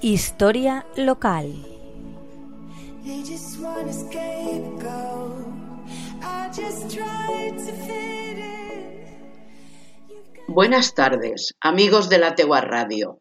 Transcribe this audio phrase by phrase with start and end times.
[0.00, 1.52] Historia local.
[10.46, 13.20] Buenas tardes, amigos de la Tegua Radio.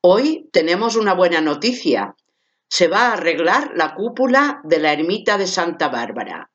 [0.00, 2.16] Hoy tenemos una buena noticia.
[2.68, 6.50] Se va a arreglar la cúpula de la ermita de Santa Bárbara.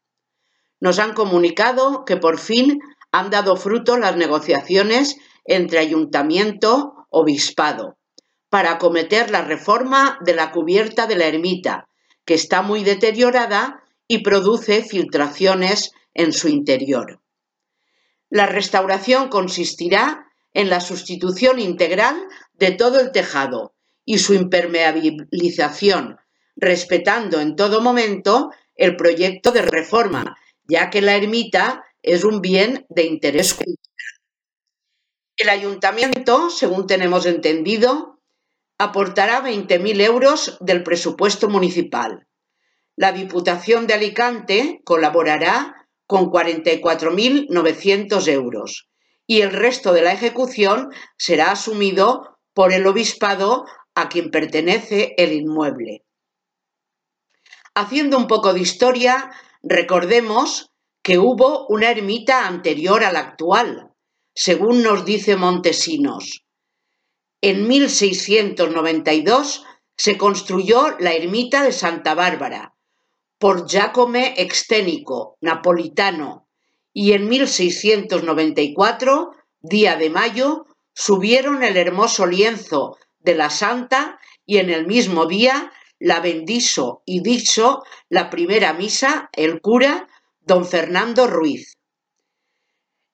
[0.81, 2.81] Nos han comunicado que por fin
[3.13, 7.97] han dado fruto las negociaciones entre ayuntamiento, obispado,
[8.51, 11.87] para acometer la reforma de la cubierta de la ermita,
[12.25, 17.21] que está muy deteriorada y produce filtraciones en su interior.
[18.29, 23.73] La restauración consistirá en la sustitución integral de todo el tejado
[24.03, 26.19] y su impermeabilización,
[26.57, 30.35] respetando en todo momento el proyecto de reforma,
[30.67, 33.77] ya que la ermita es un bien de interés cultural.
[35.37, 38.20] El ayuntamiento, según tenemos entendido,
[38.81, 42.27] aportará 20.000 euros del presupuesto municipal.
[42.95, 48.89] La Diputación de Alicante colaborará con 44.900 euros
[49.27, 55.33] y el resto de la ejecución será asumido por el obispado a quien pertenece el
[55.33, 56.03] inmueble.
[57.75, 60.71] Haciendo un poco de historia, recordemos
[61.03, 63.91] que hubo una ermita anterior a la actual,
[64.33, 66.43] según nos dice Montesinos.
[67.43, 69.65] En 1692
[69.97, 72.75] se construyó la ermita de Santa Bárbara
[73.39, 76.47] por Giacome Exténico, napolitano,
[76.93, 84.69] y en 1694, día de mayo, subieron el hermoso lienzo de la Santa y en
[84.69, 90.07] el mismo día la bendizo y dicho la primera misa el cura
[90.41, 91.79] don Fernando Ruiz.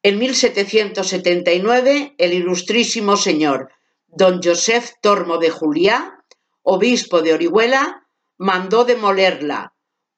[0.04, 3.72] En 1779, el ilustrísimo señor
[4.18, 6.18] don Joseph Tormo de Juliá,
[6.64, 9.74] obispo de Orihuela, mandó demolerla,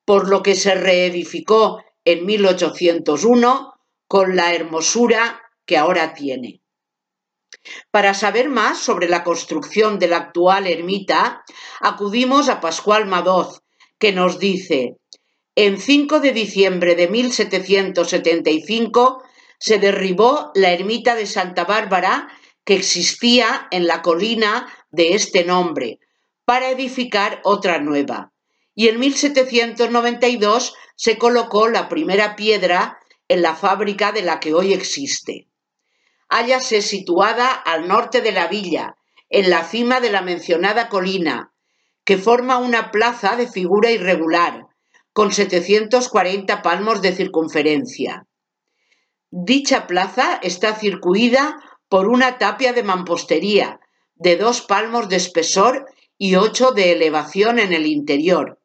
[0.05, 3.73] por lo que se reedificó en 1801
[4.07, 6.61] con la hermosura que ahora tiene.
[7.91, 11.43] Para saber más sobre la construcción de la actual ermita,
[11.81, 13.61] acudimos a Pascual Madoz,
[13.99, 14.95] que nos dice,
[15.55, 19.23] en 5 de diciembre de 1775
[19.59, 22.29] se derribó la ermita de Santa Bárbara
[22.69, 25.97] que existía en la colina de este nombre,
[26.45, 28.31] para edificar otra nueva.
[28.75, 34.73] Y en 1792 se colocó la primera piedra en la fábrica de la que hoy
[34.73, 35.47] existe.
[36.27, 38.97] Hállase situada al norte de la villa,
[39.29, 41.51] en la cima de la mencionada colina,
[42.03, 44.67] que forma una plaza de figura irregular,
[45.11, 48.27] con 740 palmos de circunferencia.
[49.31, 53.79] Dicha plaza está circuida por una tapia de mampostería
[54.15, 55.85] de dos palmos de espesor
[56.17, 58.59] y ocho de elevación en el interior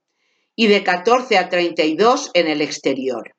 [0.55, 3.35] y de 14 a 32 en el exterior.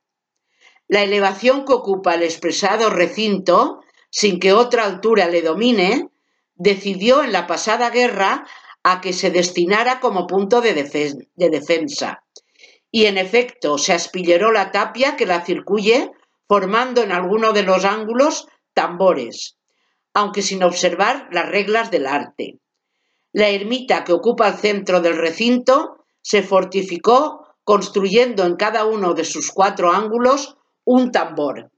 [0.88, 6.10] La elevación que ocupa el expresado recinto, sin que otra altura le domine,
[6.56, 8.46] decidió en la pasada guerra
[8.84, 10.74] a que se destinara como punto de,
[11.36, 12.24] defensa.
[12.92, 16.12] Y en efecto se aspilleró la tapia que la circuye,
[16.48, 19.58] formando en alguno de los ángulos tambores,
[20.16, 22.60] aunque sin observar las reglas del arte.
[23.34, 29.26] La ermita que ocupa el centro del recinto se fortificó construyendo en cada uno de
[29.26, 31.70] sus cuatro ángulos un tambor.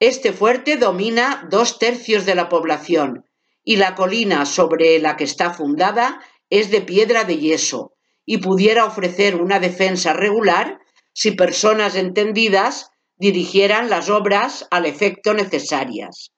[0.00, 3.26] Este fuerte domina dos tercios de la población
[3.62, 7.92] y la colina sobre la que está fundada es de piedra de yeso
[8.24, 10.80] y pudiera ofrecer una defensa regular
[11.12, 16.32] si personas entendidas dirigieran las obras al efecto necesarias.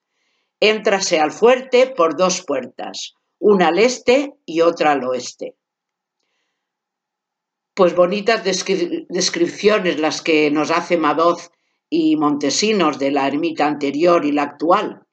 [0.67, 5.55] Éntrase al fuerte por dos puertas, una al este y otra al oeste.
[7.75, 11.51] Pues bonitas descripciones las que nos hace Madoz
[11.87, 15.05] y Montesinos de la ermita anterior y la actual.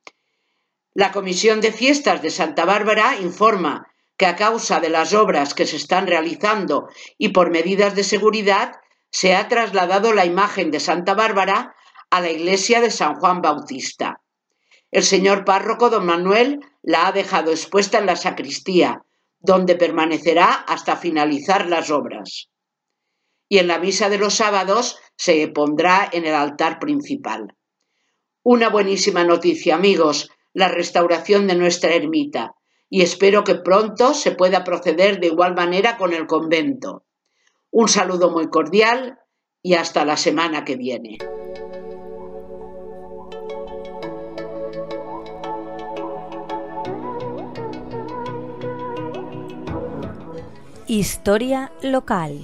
[0.95, 5.67] La Comisión de Fiestas de Santa Bárbara informa que a causa de las obras que
[5.67, 6.89] se están realizando
[7.19, 8.73] y por medidas de seguridad,
[9.11, 11.75] se ha trasladado la imagen de Santa Bárbara
[12.09, 14.22] a la iglesia de San Juan Bautista.
[14.93, 19.03] El señor párroco don Manuel la ha dejado expuesta en la sacristía,
[19.41, 22.51] donde permanecerá hasta finalizar las obras.
[23.49, 27.57] Y en la misa de los sábados se pondrá en el altar principal.
[28.43, 32.55] Una buenísima noticia, amigos, la restauración de nuestra ermita,
[32.91, 37.07] y espero que pronto se pueda proceder de igual manera con el convento.
[37.71, 39.19] Un saludo muy cordial
[39.63, 41.17] y hasta la semana que viene.
[50.93, 52.37] Historia local.